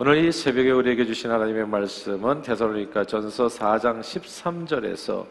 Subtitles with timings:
[0.00, 5.26] 오늘 이 새벽에 우리에게 주신 하나님의 말씀은 데살로니가 전서 4장 13절에서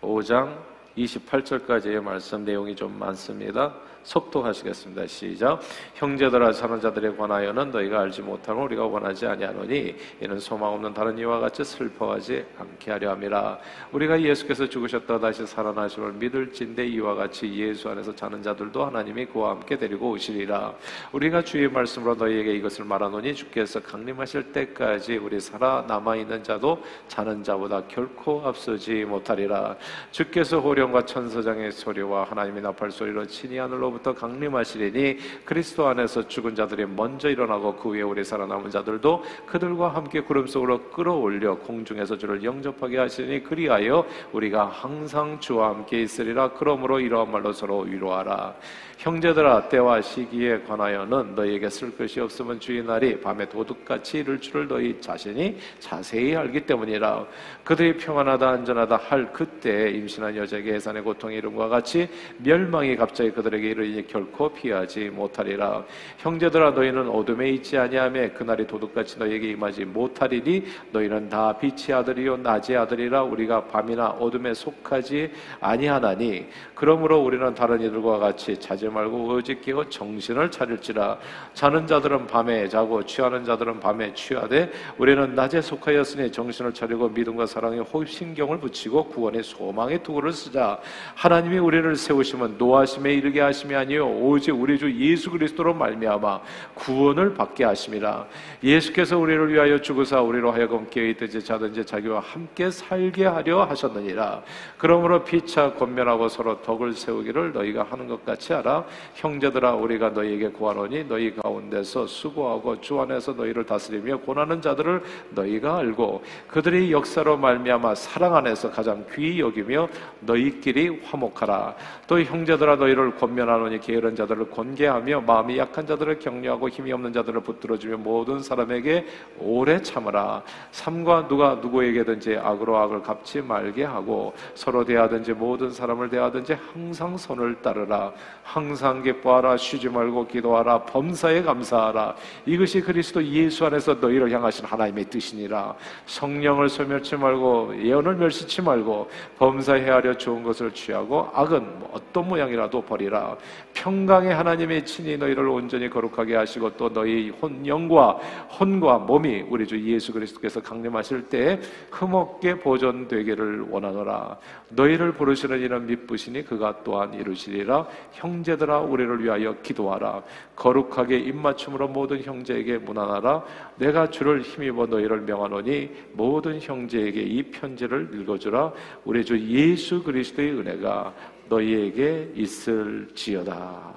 [0.00, 0.58] 5장
[0.98, 3.72] 28절까지의 말씀 내용이 좀 많습니다.
[4.02, 5.06] 속도하시겠습니다.
[5.06, 5.60] 시작.
[5.94, 11.40] 형제들아 사는 자들에 관하여는 너희가 알지 못하고 우리가 원하지 아니하노니 이는 소망 없는 다른 이와
[11.40, 13.58] 같이 슬퍼하지 않게 하려 함이라.
[13.92, 19.76] 우리가 예수께서 죽으셨다 다시 살아나심을 믿을진대 이와 같이 예수 안에서 자는 자들도 하나님이 그와 함께
[19.78, 20.74] 데리고 오시리라.
[21.12, 27.42] 우리가 주의 말씀으로 너희에게 이것을 말하노니 주께서 강림하실 때까지 우리 살아 남아 있는 자도 자는
[27.44, 29.76] 자보다 결코 앞서지 못하리라.
[30.10, 36.86] 주께서 호령과 천사장의 소리와 하나님의 나팔 소리로 친히 하늘로 하늘로부터 강림하시리니 그리스도 안에서 죽은 자들이
[36.86, 42.98] 먼저 일어나고 그 위에 우리 살아남은 자들도 그들과 함께 구름 속으로 끌어올려 공중에서 주를 영접하게
[42.98, 46.52] 하시니 그리하여 우리가 항상 주와 함께 있으리라.
[46.52, 48.54] 그러므로 이러한 말로 서로 위로하라.
[49.02, 55.00] 형제들아 때와 시기에 관하여는 너희에게 쓸 것이 없으면 주의 날이 밤에 도둑같이 이를 줄을 너희
[55.00, 57.26] 자신이 자세히 알기 때문이라.
[57.64, 63.81] 그들이 평안하다 안전하다 할 그때 임신한 여자에게 해산의 고통이 이름과 같이 멸망이 갑자기 그들에게 이르
[63.90, 65.84] 니 결코 피하지 못하리라.
[66.18, 72.76] 형제들아 너희는 어둠에 있지 아니하며 그날이 도둑같이 너희에게 임하지 못하리니 너희는 다 빛의 아들이요 낮의
[72.76, 76.46] 아들이라 우리가 밤이나 어둠에 속하지 아니하나니.
[76.74, 81.18] 그러므로 우리는 다른 이들과 같이 자제 말고 오직 깨어 정신을 차릴지라.
[81.54, 87.78] 자는 자들은 밤에 자고 취하는 자들은 밤에 취하되 우리는 낮에 속하였으니 정신을 차리고 믿음과 사랑에
[87.78, 90.80] 호흡 신경을 붙이고 구원의 소망의 투구를 쓰자.
[91.14, 94.06] 하나님이 우리를 세우시면 노하심에 이르게 하 심이 아니요.
[94.06, 96.40] 오직 우리 주 예수 그리스도로 말미암아
[96.74, 98.26] 구원을 받게 하심이라
[98.62, 104.42] 예수께서 우리를 위하여 죽으사 우리로 하여금 깨어있든지 자든지 자기와 함께 살게 하려 하셨느니라.
[104.76, 108.84] 그러므로 피차 권면하고 서로 덕을 세우기를 너희가 하는 것 같이 하라.
[109.14, 116.22] 형제들아 우리가 너희에게 구하노니 너희 가운데서 수고하고 주 안에서 너희를 다스리며 고난하는 자들을 너희가 알고
[116.48, 119.88] 그들의 역사로 말미암아 사랑 안에서 가장 귀히 여기며
[120.20, 121.74] 너희끼리 화목하라.
[122.06, 127.40] 또 형제들아 너희를 권면하 노니 게으른 자들을 권계하며 마음이 약한 자들을 격려하고 힘이 없는 자들을
[127.40, 129.06] 붙들어주며 모든 사람에게
[129.38, 130.42] 오래 참으라.
[130.72, 137.62] 삼과 누가 누구에게든지 악으로 악을 갚지 말게 하고 서로 대하든지 모든 사람을 대하든지 항상 선을
[137.62, 138.12] 따르라.
[138.42, 139.56] 항상 기뻐하라.
[139.56, 140.84] 쉬지 말고 기도하라.
[140.84, 142.16] 범사에 감사하라.
[142.46, 145.74] 이것이 그리스도 예수 안에서 너희를 향하신 하나님의 뜻이니라.
[146.06, 149.08] 성령을 소멸치 말고 예언을 멸시치 말고
[149.38, 153.36] 범사 헤아려 좋은 것을 취하고 악은 뭐 어떤 모양이라도 버리라
[153.74, 158.12] 평강의 하나님의 친히 너희를 온전히 거룩하게 하시고 또 너희 혼 영과
[158.58, 161.60] 혼과 몸이 우리 주 예수 그리스도께서 강림하실 때
[161.90, 164.38] 흠없게 보존되기를 원하노라.
[164.70, 167.86] 너희를 부르시는 이는 믿부시니 그가 또한 이루시리라.
[168.12, 170.22] 형제들 형제들아 우리를 위하여 기도하라.
[170.56, 173.44] 거룩하게 입맞춤으로 모든 형제에게 문안하라.
[173.76, 178.72] 내가 주를 힘입어 너희를 명하노니 모든 형제에게 이 편지를 읽어주라.
[179.04, 181.12] 우리 주 예수 그리스도의 은혜가
[181.48, 183.92] 너희에게 있을지어다.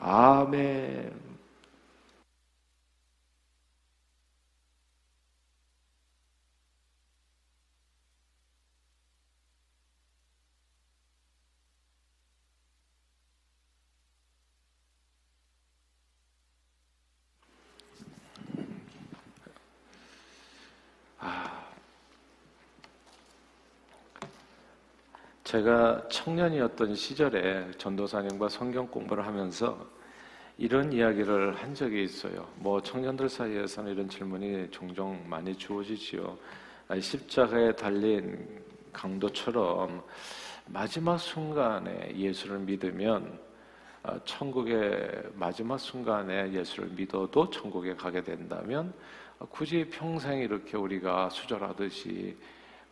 [0.00, 1.23] 아멘
[25.54, 29.86] 제가 청년이었던 시절에 전도사님과 성경 공부를 하면서
[30.58, 32.48] 이런 이야기를 한 적이 있어요.
[32.56, 36.36] 뭐 청년들 사이에서는 이런 질문이 종종 많이 주어지지요.
[37.00, 40.02] 십자가에 달린 강도처럼
[40.66, 43.38] 마지막 순간에 예수를 믿으면
[44.02, 48.92] 어, 천국의 마지막 순간에 예수를 믿어도 천국에 가게 된다면
[49.50, 52.36] 굳이 평생 이렇게 우리가 수절하듯이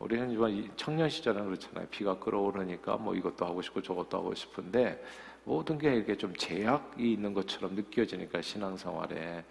[0.03, 1.87] 우리는 이번 청년 시절은 그렇잖아요.
[1.89, 5.01] 비가 끓어오르니까 뭐 이것도 하고 싶고 저것도 하고 싶은데
[5.45, 9.45] 모든 게 이렇게 좀 제약이 있는 것처럼 느껴지니까 신앙생활에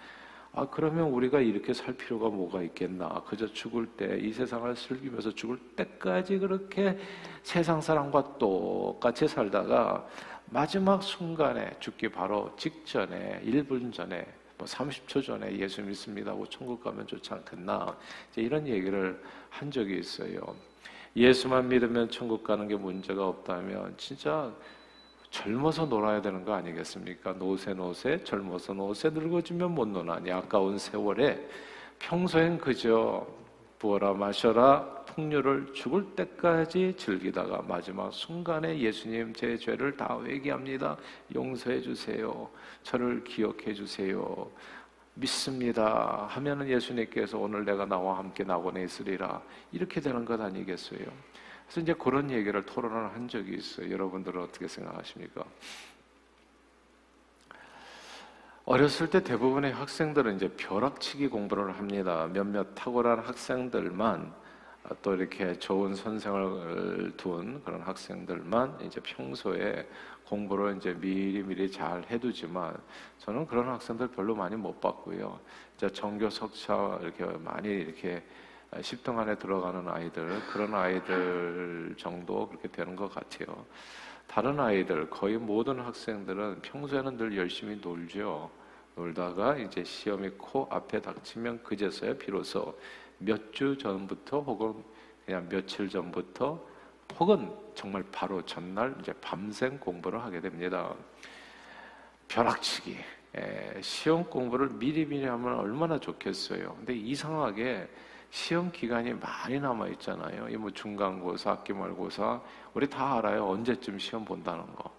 [0.54, 3.24] 아 그러면 우리가 이렇게 살 필요가 뭐가 있겠나?
[3.26, 6.98] 그저 죽을 때 이 세상을 즐기면서 죽을 때까지 그렇게
[7.44, 10.06] 세상 사람과 똑같이 살다가
[10.48, 14.28] 마지막 순간에 죽기 바로 직전에 1분 전에
[14.62, 17.98] 뭐 30초 전에 예수 믿습니다 하고 천국 가면 좋지 않겠나?
[18.36, 19.20] 이런 얘기를
[19.50, 20.56] 한 적이 있어요.
[21.16, 24.52] 예수만 믿으면 천국 가는 게 문제가 없다면 진짜
[25.32, 27.34] 젊어서 놀아야 되는 거 아니겠습니까?
[27.34, 31.44] 노세 노세 젊어서 노세 늙어지면 못 노나니 아까운 세월에
[31.98, 33.26] 평소엔 그저
[33.80, 40.98] 부어라 마셔라 풍류를 죽을 때까지 즐기다가 마지막 순간에 예수님 제 죄를 다 회개합니다.
[41.34, 42.50] 용서해 주세요.
[42.84, 44.50] 저를 기억해 주세요.
[45.14, 49.42] 믿습니다 하면은 예수님께서 오늘 내가 나와 함께 낙원에 있으리라
[49.72, 51.00] 이렇게 되는 것 아니겠어요?
[51.00, 53.92] 그래서 이제 그런 얘기를 토론을 한 적이 있어요.
[53.92, 55.44] 여러분들은 어떻게 생각하십니까?
[58.64, 62.30] 어렸을 때 대부분의 학생들은 이제 벼락치기 공부를 합니다.
[62.32, 64.41] 몇몇 탁월한 학생들만
[65.02, 69.88] 또 이렇게 좋은 선생을 둔 그런 학생들만 이제 평소에
[70.26, 72.76] 공부를 이제 미리 미리 잘 해두지만
[73.20, 75.40] 저는 그런 학생들 별로 많이 못 봤고요.
[75.76, 78.24] 이제 전교 석차 이렇게 많이 이렇게
[78.72, 83.66] 10등 안에 들어가는 아이들 그런 아이들 정도 그렇게 되는 것 같아요.
[84.28, 88.50] 다른 아이들 거의 모든 학생들은 평소에는 늘 열심히 놀죠.
[88.96, 92.78] 놀다가 이제 시험이 코 앞에 닥치면 그제서야 비로소
[93.22, 94.84] 몇 주 전부터 혹은
[95.26, 96.60] 그냥 며칠 전부터
[97.20, 100.94] 혹은 정말 바로 전날 이제 밤샘 공부를 하게 됩니다.
[102.28, 102.98] 벼락치기.
[103.36, 106.74] 에, 시험 공부를 미리미리 하면 얼마나 좋겠어요.
[106.78, 107.88] 근데 이상하게
[108.30, 110.48] 시험 기간이 많이 남아 있잖아요.
[110.50, 112.42] 이 뭐 중간고사, 학기말고사
[112.74, 113.48] 우리 다 알아요.
[113.48, 114.90] 언제쯤 시험 본다는 거.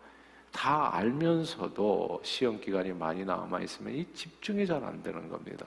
[0.53, 5.67] 다 알면서도 시험 기간이 많이 남아 있으면 이 집중이 잘 안 되는 겁니다.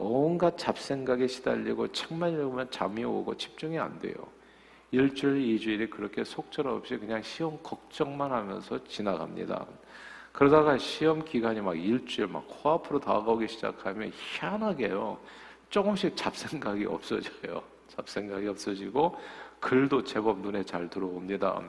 [0.00, 4.14] 온갖 잡생각에 시달리고 책만 읽으면 잠이 오고 집중이 안 돼요.
[4.92, 9.66] 일주일, 이주일이 그렇게 속절없이 그냥 시험 걱정만 하면서 지나갑니다.
[10.32, 15.18] 그러다가 시험 기간이 막 일주일 막 코앞으로 다가오기 시작하면 희한하게요.
[15.68, 17.60] 조금씩 잡생각이 없어져요.
[17.88, 19.16] 잡생각이 없어지고
[19.58, 21.60] 글도 제법 눈에 잘 들어옵니다.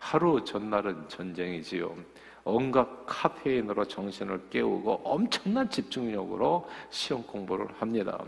[0.00, 1.94] 하루 전날은 전쟁이지요.
[2.48, 8.18] 온갖 카페인으로 정신을 깨우고 엄청난 집중력으로 시험 공부를 합니다.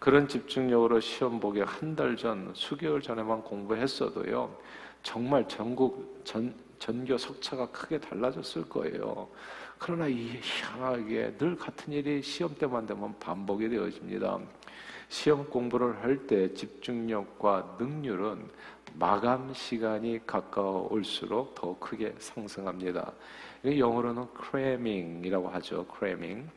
[0.00, 4.54] 그런 집중력으로 시험 보기 한 달 전, 수개월 전에만 공부했어도요,
[5.02, 9.28] 정말 전국 전, 전교 석차가 크게 달라졌을 거예요.
[9.78, 14.40] 그러나 이 희한하게 늘 같은 일이 시험 때만 되면 반복이 되어집니다.
[15.08, 18.48] 시험 공부를 할 때 집중력과 능률은
[18.94, 23.12] 마감 시간이 가까울수록 더 크게 상승합니다.
[23.64, 25.86] 영어로는 cramming이라고 하죠.
[25.92, 26.48] cramming.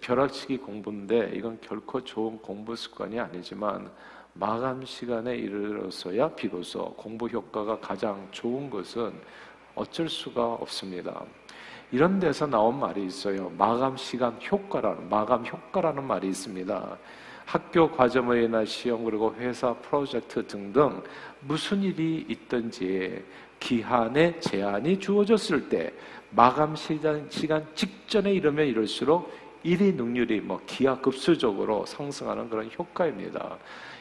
[0.00, 3.90] 벼락치기 공부인데 이건 결코 좋은 공부 습관이 아니지만
[4.32, 9.12] 마감 시간에 이르러서야 비로소 공부 효과가 가장 좋은 것은
[9.74, 11.24] 어쩔 수가 없습니다.
[11.92, 13.50] 이런 데서 나온 말이 있어요.
[13.50, 16.98] 마감 시간 효과라는 마감 효과라는 말이 있습니다.
[17.44, 21.02] 학교 과제물이나 시험 그리고 회사 프로젝트 등등
[21.40, 23.22] 무슨 일이 있든지
[23.60, 25.92] 기한에 제한이 주어졌을 때
[26.30, 29.32] 마감 시간, 시간 직전에 이르면 이럴수록
[29.62, 33.56] 일의 능률이 뭐 기하급수적으로 상승하는 그런 효과입니다.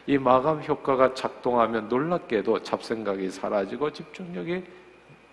[0.05, 4.63] 이 마감 효과가 작동하면 놀랍게도 잡생각이 사라지고 집중력이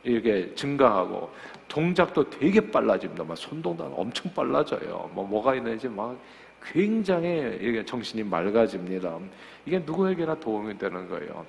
[0.04, 1.30] 이게 증가하고
[1.68, 3.24] 동작도 되게 빨라집니다.
[3.24, 5.10] 막 손동작 엄청 빨라져요.
[5.12, 6.16] 뭐 뭐가 있는지 막
[6.62, 9.18] 굉장히 정신이 맑아집니다.
[9.66, 11.44] 이게 누구에게나 도움이 되는 거예요.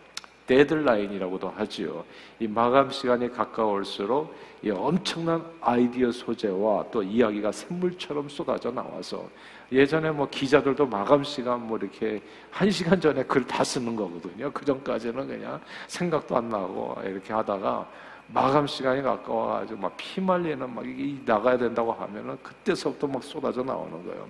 [0.48, 2.04] 데드라인이라고도 하지요.
[2.40, 9.30] 이 마감 시간이 가까울수록 이 엄청난 아이디어 소재와 또 이야기가 샘물처럼 쏟아져 나와서
[9.72, 14.52] 예전에 뭐 기자들도 마감 시간 뭐 이렇게 한 시간 전에 글 다 쓰는 거거든요.
[14.52, 17.88] 그 전까지는 그냥 생각도 안 나고 이렇게 하다가
[18.28, 20.86] 마감 시간이 가까워가지고 막 피말리는 막
[21.25, 24.28] 나가야 된다고 하면은 그때서부터 막 쏟아져 나오는 거예요.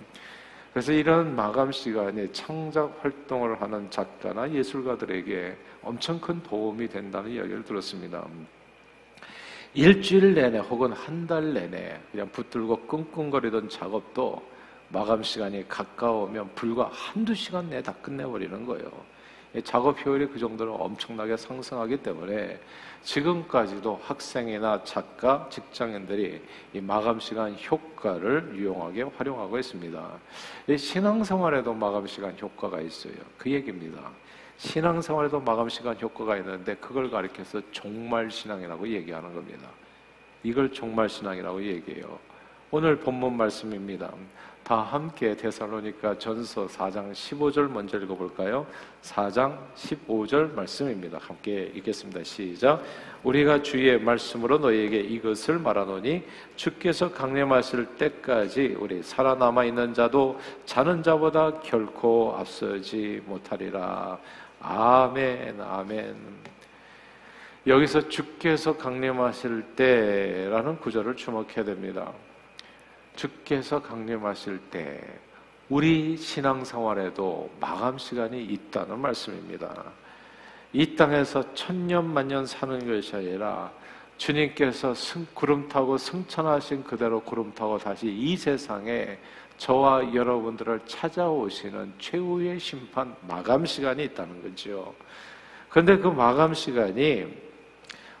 [0.72, 8.26] 그래서 이런 마감 시간에 창작 활동을 하는 작가나 예술가들에게 엄청 큰 도움이 된다는 이야기를 들었습니다.
[9.74, 14.42] 일주일 내내 혹은 한 달 내내 그냥 붙들고 끙끙거리던 작업도
[14.88, 18.90] 마감 시간이 가까우면 불과 한두 시간 내에 다 끝내버리는 거예요.
[19.60, 22.58] 작업 효율이 그 정도로 엄청나게 상승하기 때문에
[23.02, 26.40] 지금까지도 학생이나 작가, 직장인들이
[26.72, 30.10] 이 마감 시간 효과를 유용하게 활용하고 있습니다.
[30.76, 33.14] 신앙생활에도 마감 시간 효과가 있어요.
[33.36, 34.10] 그 얘기입니다.
[34.56, 39.68] 신앙생활에도 마감 시간 효과가 있는데 그걸 가리켜서 종말 신앙이라고 얘기하는 겁니다.
[40.42, 42.18] 이걸 종말 신앙이라고 얘기해요.
[42.70, 44.10] 오늘 본문 말씀입니다.
[44.64, 48.64] 다 함께 데살로니가 전서 4장 15절 먼저 읽어볼까요?
[49.02, 51.18] 4장 15절 말씀입니다.
[51.20, 52.22] 함께 읽겠습니다.
[52.22, 52.82] 시작.
[53.24, 56.22] 우리가 주의 말씀으로 너희에게 이것을 말하노니
[56.54, 64.18] 주께서 강림하실 때까지 우리 살아남아 있는 자도 자는 자보다 결코 앞서지 못하리라.
[64.60, 66.16] 아멘, 아멘.
[67.66, 72.12] 여기서 주께서 강림하실 때라는 구절을 주목해야 됩니다.
[73.14, 75.00] 주께서 강림하실 때
[75.68, 79.84] 우리 신앙생활에도 마감 시간이 있다는 말씀입니다.
[80.72, 83.70] 이 땅에서 천년 만년 사는 것이 아니라
[84.16, 89.18] 주님께서 승, 구름 타고 승천하신 그대로 구름 타고 다시 이 세상에
[89.56, 94.94] 저와 여러분들을 찾아오시는 최후의 심판 마감 시간이 있다는 거죠.
[95.68, 97.26] 그런데 그 마감 시간이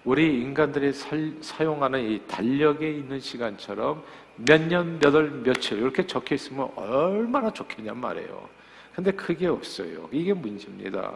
[0.04, 4.02] 우리 인간들이 살, 사용하는 이 달력에 있는 시간처럼
[4.36, 8.48] 몇 년, 몇 월, 며칠 이렇게 적혀 있으면 얼마나 좋겠냔 말이에요.
[8.94, 10.08] 근데 그게 없어요.
[10.10, 11.14] 이게 문제입니다.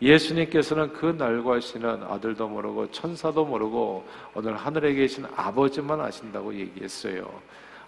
[0.00, 7.28] 예수님께서는 그 날과 시는 아들도 모르고 천사도 모르고 오늘 하늘에 계신 아버지만 아신다고 얘기했어요.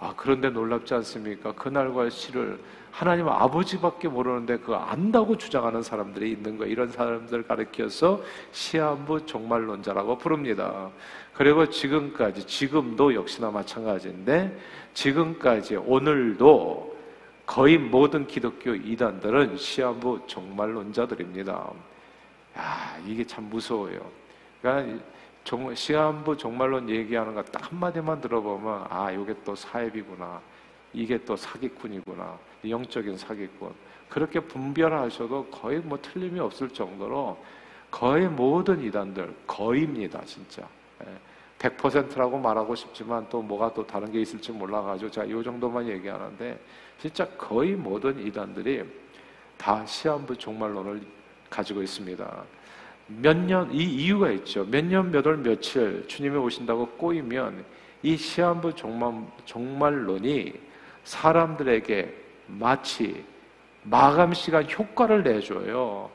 [0.04, 1.52] 아, 그런데 놀랍지 않습니까?
[1.52, 6.70] 그날과 시를 하나님 아버지밖에 모르는데 그거 안다고 주장하는 사람들이 있는 거예요.
[6.70, 8.20] 이런 사람들 가르켜서
[8.52, 10.90] 시한부 종말론자라고 부릅니다.
[11.32, 14.54] 그리고 지금까지, 지금도 역시나 마찬가지인데,
[14.92, 16.94] 지금까지, 오늘도
[17.46, 21.52] 거의 모든 기독교 이단들은 시한부 종말론자들입니다.
[22.58, 24.00] 야, 이게 참 무서워요.
[24.60, 25.02] 그러니까
[25.44, 30.40] 정, 시한부 종말론 얘기하는 거 딱 한마디만 들어보면 아, 이게 또 사회비구나.
[30.92, 32.38] 이게 또 사기꾼이구나.
[32.68, 33.72] 영적인 사기꾼.
[34.08, 37.36] 그렇게 분별하셔도 거의 뭐 틀림이 없을 정도로
[37.90, 40.66] 거의 모든 이단들 거의입니다, 진짜.
[41.58, 42.40] 100%라고 예.
[42.40, 46.58] 말하고 싶지만 또 뭐가 또 다른 게 있을지 몰라가지고 제가 이 정도만 얘기하는데
[47.00, 48.84] 진짜 거의 모든 이단들이
[49.56, 51.02] 다 시한부 종말론을
[51.50, 52.44] 가지고 있습니다.
[53.06, 54.64] 몇 년, 이 이유가 있죠.
[54.64, 57.64] 몇 년, 몇 월, 며칠 주님이 오신다고 꼬이면
[58.02, 60.52] 이 시한부 종말, 종말론이
[61.04, 62.14] 사람들에게
[62.46, 63.24] 마치
[63.82, 66.10] 마감 시간 효과를 내줘요.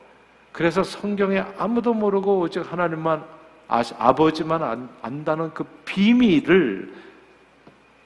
[0.51, 3.23] 그래서 성경에 아무도 모르고 오직 하나님만
[3.67, 6.91] 아시, 아버지만 안, 안다는 그 비밀을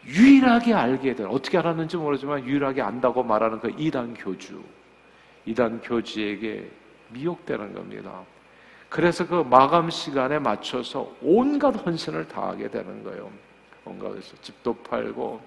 [0.05, 4.61] 유일하게 알게 된 어떻게 알았는지 모르지만 유일하게 안다고 말하는 그 이단 교주
[5.45, 6.69] 이단 교주에게
[7.09, 8.21] 미혹되는 겁니다.
[8.93, 13.31] 그래서 그 마감 시간에 맞춰서 온갖 헌신을 다하게 되는 거예요.
[13.85, 15.41] 온갖 집도 팔고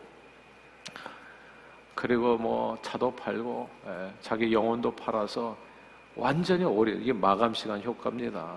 [1.95, 5.57] 그리고 뭐 차도 팔고 예, 자기 영혼도 팔아서
[6.17, 8.57] 완전히 오래 이게 마감 시간 효과입니다.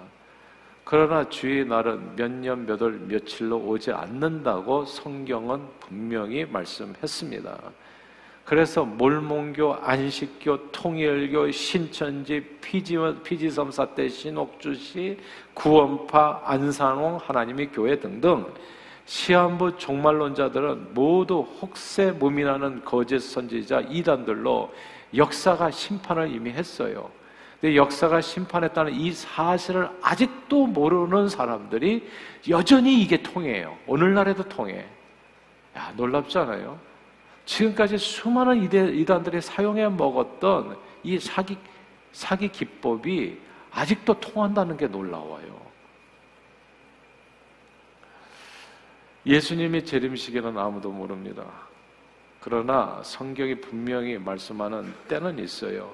[0.84, 7.60] 그러나 주의 날은 몇 년, 몇 월, 며칠로 오지 않는다고 성경은 분명히 말씀했습니다.
[8.50, 15.20] 그래서 몰몬교, 안식교, 통일교, 신천지, 피지, 피지섬 사태, 신옥주시,
[15.54, 18.52] 구원파, 안산홍, 하나님의 교회 등등
[19.06, 24.74] 시한부 종말론자들은 모두 혹세 무민하는 거짓 선지자 이단들로
[25.16, 27.12] 역사가 심판을 이미 했어요.
[27.62, 32.10] 근데 역사가 심판했다는 이 사실을 아직도 모르는 사람들이
[32.50, 33.78] 여전히 이게 통해요.
[33.86, 34.88] 오늘날에도 통해.
[35.78, 36.89] 야, 놀랍지 않아요?
[37.50, 41.58] 지금까지 수많은 이단들이 사용해 먹었던 이 사기,
[42.12, 43.40] 사기 기법이
[43.72, 45.60] 아직도 통한다는 게 놀라워요.
[49.26, 51.44] 예수님이 재림시기는 아무도 모릅니다.
[52.40, 55.92] 그러나 성경이 분명히 말씀하는 때는 있어요.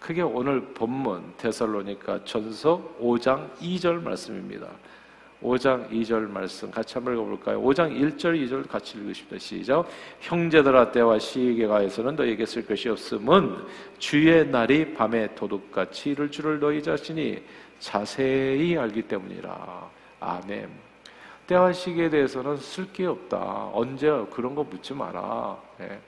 [0.00, 4.66] 그게 오늘 본문 데살로니가 전서 5장 2절 말씀입니다.
[5.42, 7.60] 5장 2절 말씀 같이 한번 읽어볼까요?
[7.60, 9.38] 5장 1절 2절 같이 읽으십니다.
[9.38, 9.86] 시작.
[10.20, 13.56] 형제들아 때와 시기에 가해서는 너에게 쓸 것이 없음은
[13.98, 17.42] 주의 날이 밤에 도둑같이 이를 줄을 너희 자신이
[17.78, 19.90] 자세히 알기 때문이라.
[20.20, 20.70] 아멘.
[21.46, 23.70] 때와 시기에 대해서는 쓸 게 없다.
[23.72, 25.56] 언제 그런 거 묻지 마라.
[25.78, 26.00] 네.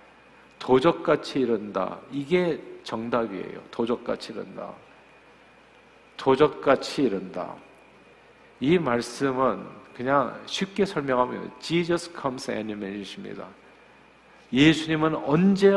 [0.59, 1.99] 도적같이 이른다.
[2.11, 3.61] 이게 정답이에요.
[3.71, 4.73] 도적같이 이른다.
[6.17, 7.55] 도적같이 이른다.
[8.61, 13.47] 이 말씀은 그냥 쉽게 설명하면 Jesus comes any minute입니다.
[14.53, 15.75] 예수님은 언제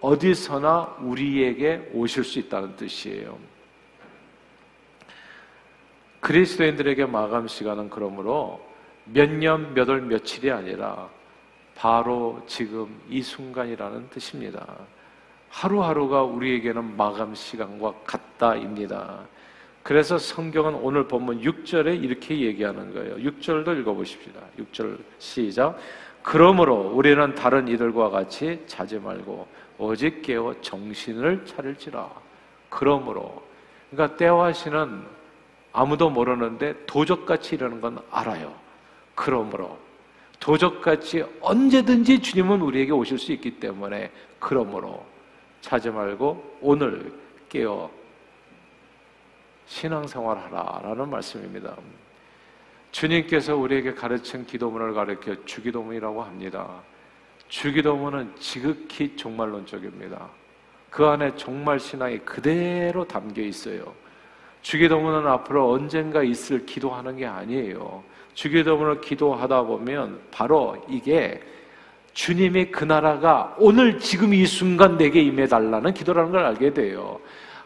[0.00, 3.38] 어디서나 우리에게 오실 수 있다는 뜻이에요.
[6.20, 8.64] 그리스도인들에게 마감 시간은 그러므로
[9.04, 11.08] 몇 년, 몇 월, 며칠이 아니라
[11.74, 14.66] 바로 지금 이 순간이라는 뜻입니다.
[15.48, 19.20] 하루하루가 우리에게는 마감 시간과 같다입니다.
[19.82, 23.16] 그래서 성경은 오늘 본문 6절에 이렇게 얘기하는 거예요.
[23.16, 24.40] 6절도 읽어보십시다.
[24.58, 25.78] 6절 시작.
[26.22, 29.46] 그러므로 우리는 다른 이들과 같이 자지 말고
[29.78, 32.10] 오직 깨어 정신을 차릴지라.
[32.68, 33.42] 그러므로
[33.90, 35.02] 그러니까 때와 시는
[35.72, 38.54] 아무도 모르는데 도적같이 이러는 건 알아요.
[39.14, 39.78] 그러므로
[40.38, 45.04] 도적같이 언제든지 주님은 우리에게 오실 수 있기 때문에 그러므로
[45.60, 47.12] 자지 말고 오늘
[47.48, 47.90] 깨어
[49.70, 51.76] 신앙생활 하라라는 말씀입니다.
[52.90, 56.68] 주님께서 우리에게 가르친 기도문을 가르쳐 주기도문이라고 합니다.
[57.48, 60.28] 주기도문은 지극히 종말론적입니다.
[60.90, 63.94] 그 안에 종말 신앙이 그대로 담겨 있어요.
[64.62, 68.02] 주기도문은 앞으로 언젠가 있을 기도하는 게 아니에요.
[68.34, 71.40] 주기도문을 기도하다 보면 바로 이게
[72.12, 77.20] 주님의 그 나라가 오늘 지금 이 순간 내게 임해달라는 기도라는 걸 알게 돼요.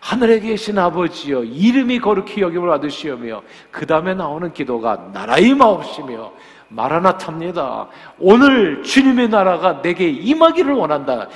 [0.05, 6.31] 하늘에 계신 아버지여 이름이 거룩히 여김을 받으시오며 그 다음에 나오는 기도가 나라의 마옵시며
[6.69, 7.89] 마라나탑니다.
[8.19, 11.29] 오늘 주님의 나라가 내게 임하기를 원한다.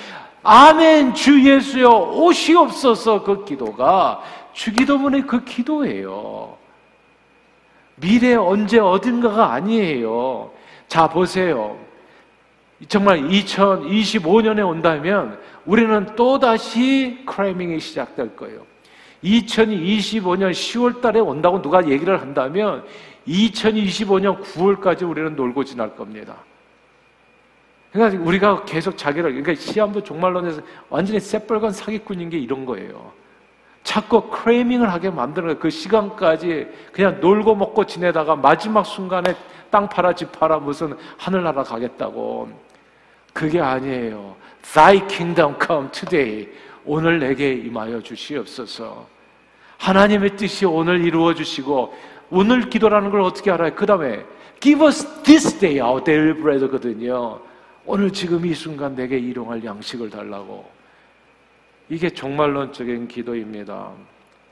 [0.43, 4.21] 아멘 주 예수여 오시옵소서 그 기도가
[4.53, 6.59] 주기도문의 그 기도예요.
[7.95, 10.51] 미래 언제 어딘가가 아니에요.
[10.89, 11.79] 자 보세요.
[12.87, 18.67] 정말 2025년에 온다면 우리는 또다시 크라이밍이 시작될 거예요.
[19.25, 22.85] 2025년 10월 달에 온다고 누가 얘기를 한다면
[23.27, 26.37] 2025년 9월까지 우리는 놀고 지날 겁니다.
[27.93, 33.13] 그러니까 우리가 계속 자기를, 그러니까 시한부 종말론에서 완전히 새빨간 사기꾼인 게 이런 거예요.
[33.83, 35.59] 자꾸 크레이밍을 하게 만드는 거예요.
[35.59, 39.35] 그 시간까지 그냥 놀고 먹고 지내다가 마지막 순간에
[39.71, 42.68] 땅 팔아 집 팔아 무슨 하늘나라 가겠다고.
[43.39, 44.35] 그게 아니에요.
[44.63, 46.49] Thy kingdom come today.
[46.85, 49.07] 오늘 내게 임하여 주시옵소서.
[49.77, 51.95] 하나님의 뜻이 오늘 이루어 주시고
[52.31, 53.77] 오늘 기도라는 걸 어떻게 알아요?
[53.77, 54.25] 그 다음에
[54.59, 57.39] Give us this day our daily bread거든요.
[57.87, 60.69] 오늘 지금 이 순간 내게 일용할 양식을 달라고.
[61.89, 63.93] 이게 종말론적인 기도입니다.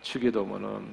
[0.02, 0.86] 주기도문은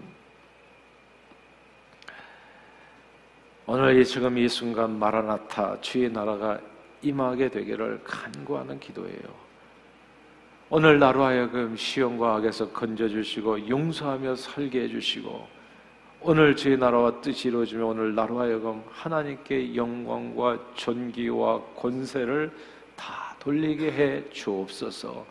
[3.68, 6.60] 오늘 이 지금 이 순간 마라나타 주의 나라가
[7.04, 9.44] 임하게 되기를 간구하는 기도예요.
[10.70, 15.48] 오늘 나로 하여금 시험과 악에서 건져주시고 용서하며 살게 해주시고
[16.22, 22.50] 오늘 주의 나라와 뜻이 이루어지며 오늘 나로 하여금 하나님께 영광과 존귀와 권세를
[22.96, 25.26] 다 돌리게 해 주옵소서.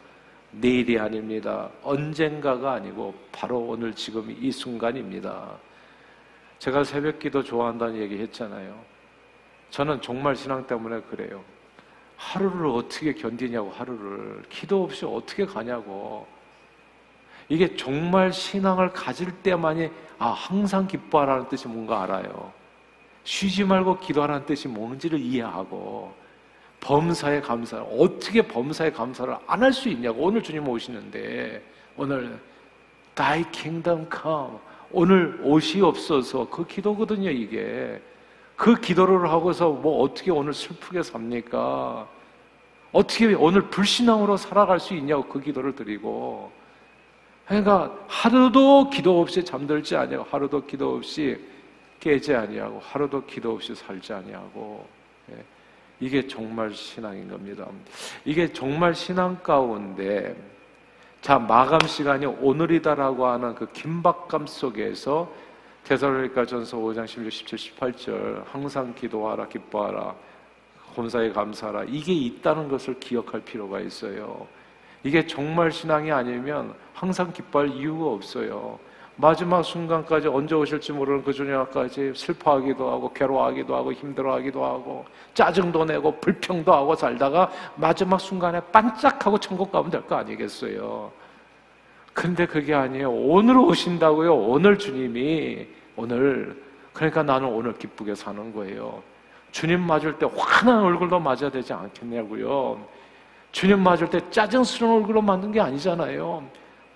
[0.53, 1.71] 내일이 아닙니다.
[1.83, 5.57] 언젠가가 아니고 바로 오늘 지금 이 순간입니다.
[6.59, 8.79] 제가 새벽 기도 좋아한다는 얘기 했잖아요.
[9.71, 11.43] 저는 정말 신앙 때문에 그래요.
[12.27, 14.43] 하루를 어떻게 견디냐고, 하루를.
[14.49, 16.27] 기도 없이 어떻게 가냐고.
[17.49, 22.53] 이게 정말 신앙을 가질 때만이 아 항상 기뻐하라는 뜻이 뭔가 알아요.
[23.25, 26.13] 쉬지 말고 기도하라는 뜻이 뭔지를 이해하고
[26.81, 31.63] 범사에 감사 어떻게 범사에 감사를 안 할 수 있냐고 오늘 주님 오시는데
[31.97, 32.41] 오늘
[33.15, 34.59] Thy Kingdom Come
[34.91, 38.01] 오늘 옷이 없어서 그 기도거든요 이게
[38.57, 42.07] 그 기도를 하고서 뭐 어떻게 오늘 슬프게 삽니까?
[42.93, 46.53] 어떻게 오늘 불신앙으로 살아갈 수 있냐고 그 기도를 드리고
[47.47, 51.39] 그러니까 하루도 기도 없이 잠들지 아니하고 하루도 기도 없이
[52.01, 54.87] 깨지 아니하고 하루도 기도 없이 살지 아니하고
[55.31, 55.45] 예.
[56.01, 57.67] 이게 정말 신앙인 겁니다.
[58.25, 60.37] 이게 정말 신앙 가운데
[61.21, 65.33] 자 마감 시간이 오늘이다라고 하는 그 긴박감 속에서
[65.85, 70.15] 대사로니까전서 5장 16, 17, 18절 항상 기도하라 기뻐하라
[70.97, 74.47] 혼사에 감사하라 이게 있다는 것을 기억할 필요가 있어요.
[75.03, 78.79] 이게 정말 신앙이 아니면 항상 기뻐할 이유가 없어요.
[79.17, 86.19] 마지막 순간까지 언제 오실지 모르는 그 저녁까지 슬퍼하기도 하고 괴로워하기도 하고 힘들어하기도 하고 짜증도 내고
[86.19, 91.13] 불평도 하고 살다가 마지막 순간에 반짝하고 천국 가면 될 거 아니겠어요.
[92.13, 93.11] 근데 그게 아니에요.
[93.11, 94.35] 오늘 오신다고요.
[94.35, 99.03] 오늘 주님이 오늘 그러니까 나는 오늘 기쁘게 사는 거예요.
[99.51, 102.79] 주님 맞을 때 환한 얼굴도 맞아야 되지 않겠냐고요.
[103.53, 106.43] 주님 맞을 때 짜증스러운 얼굴로 만든 게 아니잖아요.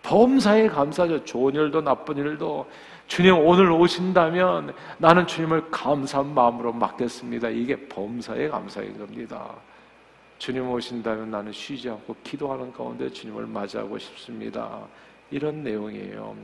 [0.02, 1.24] 범사에 감사하죠.
[1.24, 2.66] 좋은 일도 나쁜 일도.
[3.06, 7.48] 주님 오늘 오신다면 나는 주님을 감사한 마음으로 맡겠습니다.
[7.48, 9.50] 이게 범사에 감사인 겁니다.
[10.38, 14.86] 주님 오신다면 나는 쉬지 않고 기도하는 가운데 주님을 맞이하고 싶습니다.
[15.30, 16.36] 이런 내용이에요.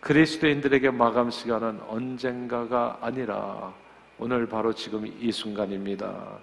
[0.00, 3.72] 그리스도인들에게 마감 시간은 언젠가가 아니라
[4.18, 6.38] 오늘 바로 지금 이 순간입니다.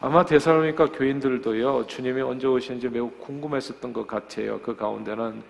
[0.00, 4.60] 아마 대사로니까 교인들도요, 주님이 언제 오시는지 매우 궁금했었던 것 같아요.
[4.60, 5.42] 그 가운데는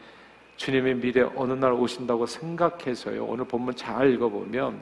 [0.57, 3.25] 주님의 미래 어느 날 오신다고 생각해서요.
[3.25, 4.79] 오늘 본문 잘 읽어보면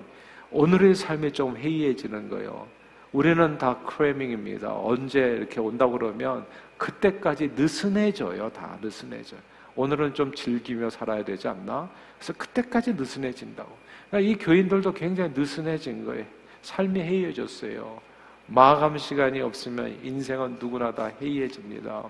[0.50, 2.66] 오늘의 삶이 좀 해이해지는 거예요.
[3.14, 4.74] 우리는 다 크래밍입니다.
[4.74, 6.44] 언제 이렇게 온다고 그러면
[6.76, 8.50] 그때까지 느슨해져요.
[8.50, 9.40] 다 느슨해져요.
[9.76, 11.88] 오늘은 좀 즐기며 살아야 되지 않나?
[12.18, 13.70] 그래서 그때까지 느슨해진다고.
[14.10, 16.24] 그러니까 이 교인들도 굉장히 느슨해진 거예요.
[16.62, 18.00] 삶이 해이해졌어요.
[18.48, 22.02] 마감 시간이 없으면 인생은 누구나 다 해이해집니다.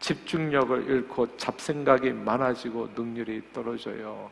[0.00, 4.28] 집중력을 잃고 잡생각이 많아지고 능률이 떨어져요.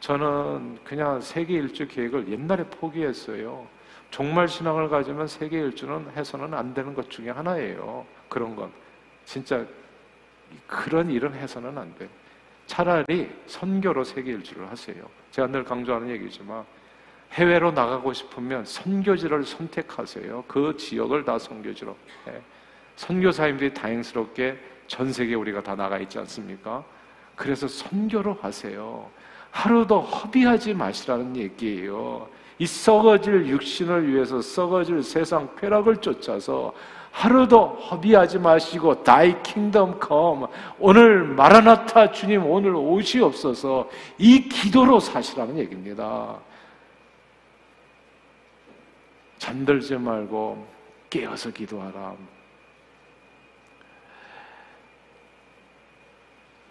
[0.00, 3.75] 저는 그냥 세계 일주 계획을 옛날에 포기했어요.
[4.10, 8.06] 종말 신앙을 가지면 세계 일주는 해서는 안 되는 것 중에 하나예요.
[8.28, 8.70] 그런 건
[9.24, 9.64] 진짜
[10.66, 12.08] 그런 일은 해서는 안 돼.
[12.66, 14.96] 차라리 선교로 세계 일주를 하세요.
[15.30, 16.64] 제가 늘 강조하는 얘기지만
[17.32, 20.44] 해외로 나가고 싶으면 선교지를 선택하세요.
[20.46, 21.96] 그 지역을 다 선교지로.
[22.28, 22.40] 해.
[22.96, 26.84] 선교사님들이 다행스럽게 전 세계 우리가 다 나가 있지 않습니까?
[27.34, 29.10] 그래서 선교로 하세요.
[29.50, 32.28] 하루도 허비하지 마시라는 얘기예요.
[32.58, 36.72] 이 썩어질 육신을 위해서 썩어질 세상 쾌락을 쫓아서
[37.10, 43.88] 하루도 허비하지 마시고 Thy kingdom come 오늘 마라나타 주님 오늘 오시옵소서
[44.18, 46.36] 이 기도로 사시라는 얘기입니다.
[49.38, 50.66] 잠들지 말고
[51.08, 52.14] 깨어서 기도하라.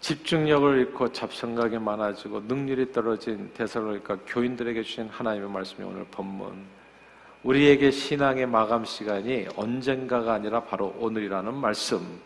[0.05, 6.53] 집중력을 잃고 잡생각이 많아지고 능률이 떨어진 대사로니까 교인들에게 주신 하나님의 말씀이 오늘 본문.
[7.41, 12.21] 우리에게 신앙의 마감 시간이 언젠가가 아니라 바로 오늘이라는 말씀.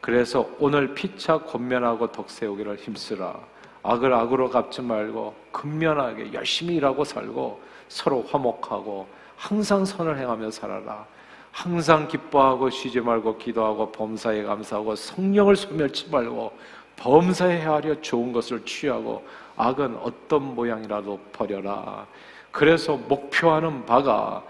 [0.00, 3.36] 그래서 오늘 피차 권면하고 덕세우기를 힘쓰라.
[3.82, 11.04] 악을 악으로 갚지 말고 근면하게 열심히 일하고 살고 서로 화목하고 항상 선을 행하며 살아라.
[11.50, 16.52] 항상 기뻐하고 쉬지 말고 기도하고 범사에 감사하고 성령을 소멸치 말고
[16.96, 19.24] 범사에 헤아려 좋은 것을 취하고
[19.56, 22.06] 악은 어떤 모양이라도 버려라.
[22.50, 24.42] 그래서 목표하는 바가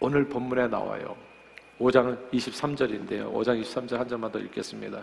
[0.00, 1.16] 오늘 본문에 나와요.
[1.80, 3.32] 5장 23절인데요.
[3.32, 5.02] 5장 23절 한 절만 더 읽겠습니다.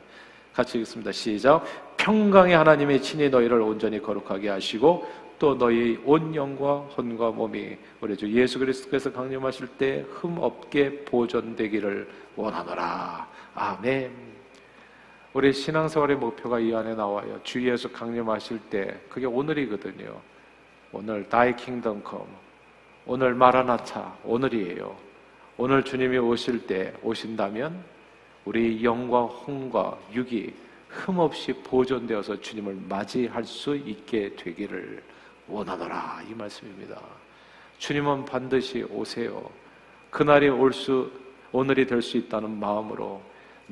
[0.54, 1.12] 같이 읽습니다.
[1.12, 1.64] 시작.
[1.98, 5.06] 평강의 하나님의 친히 너희를 온전히 거룩하게 하시고
[5.38, 12.10] 또 너희 온 영과 혼과 몸이 우리 주 예수 그리스도께서 강림하실 때 흠 없게 보존되기를
[12.36, 13.28] 원하노라.
[13.56, 14.39] 아멘.
[15.34, 17.40] 우리 신앙생활의 목표가 이 안에 나와요.
[17.44, 20.20] 주 예수 강림하실 때 그게 오늘이거든요.
[20.92, 22.26] 오늘 Thy kingdom come.
[23.06, 24.96] 오늘 마라나타 오늘이에요.
[25.58, 27.84] 오늘 주님이 오실 때 오신다면
[28.46, 30.54] 우리 영과 혼과 육이
[30.88, 35.04] 흠없이 보존되어서 주님을 맞이할 수 있게 되기를
[35.48, 37.00] 원하노라 이 말씀입니다.
[37.78, 39.48] 주님은 반드시 오세요.
[40.10, 41.12] 그날이 올 수
[41.52, 43.22] 오늘이 될 수 있다는 마음으로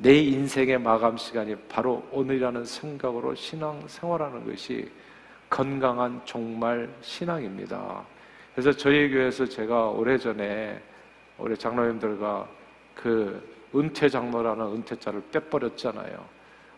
[0.00, 4.88] 내 인생의 마감 시간이 바로 오늘이라는 생각으로 신앙 생활하는 것이
[5.50, 8.04] 건강한 종말 신앙입니다.
[8.54, 10.80] 그래서 저희 교회에서 제가 오래전에
[11.36, 12.48] 우리 장로님들과
[12.94, 13.42] 그
[13.74, 16.24] 은퇴 장로라는 은퇴자를 빼버렸잖아요.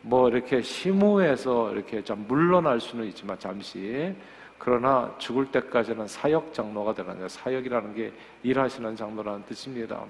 [0.01, 4.15] 뭐 이렇게 심우에서 이렇게 좀 물러날 수는 있지만 잠시
[4.57, 10.07] 그러나 죽을 때까지는 사역 장로가 되는 사역이라는 게 일하시는 장로라는 뜻입니다.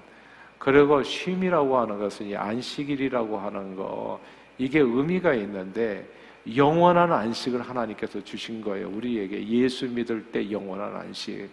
[0.63, 4.19] 그리고 쉼이라고 하는 것은 이 안식일이라고 하는 거
[4.59, 6.07] 이게 의미가 있는데
[6.55, 8.87] 영원한 안식을 하나님께서 주신 거예요.
[8.89, 11.49] 우리에게 예수 믿을 때 영원한 안식.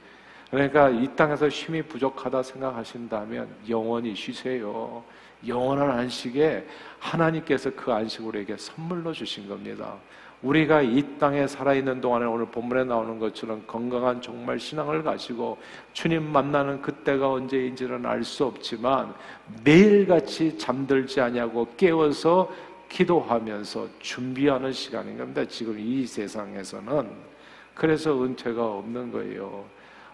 [0.51, 5.03] 그러니까 이 땅에서 쉼이 부족하다 생각하신다면 영원히 쉬세요.
[5.47, 6.67] 영원한 안식에
[6.99, 9.95] 하나님께서 그 안식을 우리에게 선물로 주신 겁니다.
[10.43, 15.59] 우리가 이 땅에 살아있는 동안에 오늘 본문에 나오는 것처럼 건강한 정말 신앙을 가지고
[15.93, 19.15] 주님 만나는 그때가 언제인지는 알 수 없지만
[19.65, 22.51] 매일같이 잠들지 아니하고 깨어서
[22.89, 25.45] 기도하면서 준비하는 시간인 겁니다.
[25.45, 27.09] 지금 이 세상에서는
[27.75, 29.65] 그래서 은퇴가 없는 거예요.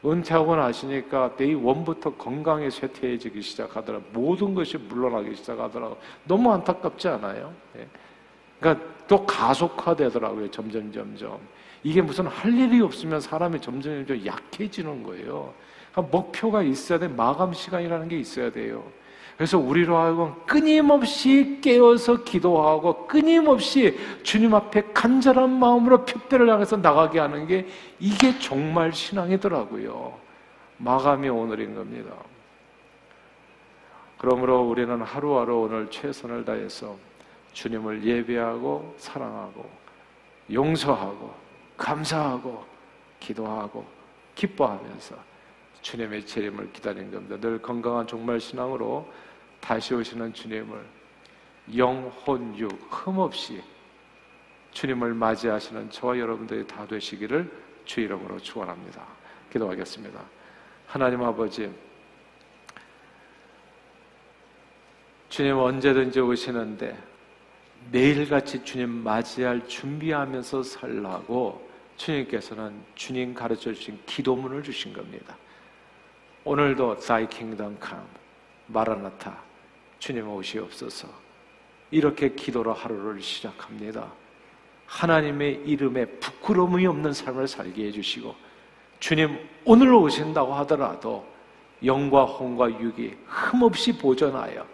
[0.04, 4.00] 은퇴하고 나시니까 day one부터 건강이 쇠퇴해지기 시작하더라.
[4.12, 5.96] 모든 것이 물러나기 시작하더라고.
[6.24, 7.52] 너무 안타깝지 않아요?
[7.76, 7.86] 예.
[8.60, 10.50] 그러니까 또 가속화되더라고요.
[10.50, 11.38] 점점 점점.
[11.82, 15.52] 이게 무슨 할 일이 없으면 사람이 점점 점점 약해지는 거예요.
[15.92, 17.08] 그러니까 목표가 있어야 돼.
[17.08, 18.84] 마감 시간이라는 게 있어야 돼요.
[19.36, 27.46] 그래서 우리로 하여금 끊임없이 깨어서 기도하고 끊임없이 주님 앞에 간절한 마음으로 표대를 향해서 나가게 하는
[27.46, 27.66] 게
[27.98, 30.16] 이게 정말 신앙이더라고요.
[30.78, 32.12] 마감이 오늘인 겁니다.
[34.18, 36.96] 그러므로 우리는 하루하루 오늘 최선을 다해서
[37.54, 39.70] 주님을 예배하고 사랑하고
[40.52, 41.34] 용서하고
[41.76, 42.64] 감사하고
[43.18, 43.86] 기도하고
[44.34, 45.16] 기뻐하면서
[45.80, 47.36] 주님의 재림을 기다리는 겁니다.
[47.40, 49.10] 늘 건강한 종말 신앙으로
[49.60, 50.84] 다시 오시는 주님을
[51.76, 53.62] 영혼육 흠없이
[54.72, 57.50] 주님을 맞이하시는 저와 여러분들이 다 되시기를
[57.84, 59.06] 주 이름으로 축원합니다.
[59.50, 60.20] 기도하겠습니다.
[60.86, 61.72] 하나님 아버지
[65.28, 67.13] 주님 언제든지 오시는데
[67.90, 75.36] 매일같이 주님 맞이할 준비하면서 살라고 주님께서는 주님 가르쳐 주신 기도문을 주신 겁니다.
[76.44, 78.04] 오늘도 Thy Kingdom Come,
[78.66, 79.38] 마라나타,
[79.98, 81.08] 주님 오시옵소서.
[81.90, 84.12] 이렇게 기도로 하루를 시작합니다.
[84.86, 88.34] 하나님의 이름에 부끄러움이 없는 삶을 살게 해주시고,
[88.98, 91.26] 주님 오늘 오신다고 하더라도
[91.84, 94.66] 영과 혼과 육이 흠없이 보존하여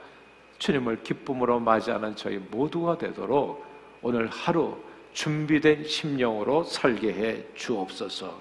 [0.61, 3.65] 주님을 기쁨으로 맞이하는 저희 모두가 되도록
[4.03, 4.77] 오늘 하루
[5.13, 8.39] 준비된 심령으로 살게 해 주옵소서.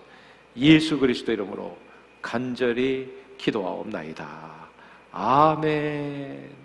[0.58, 1.75] 예수 그리스도 이름으로
[2.21, 4.27] 간절히 기도하옵나이다.
[5.12, 6.59] 아멘.